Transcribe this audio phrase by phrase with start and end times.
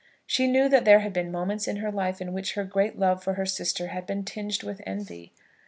[0.25, 3.23] She knew that there had been moments in her life in which her great love
[3.23, 5.31] for her sister had been tinged with envy.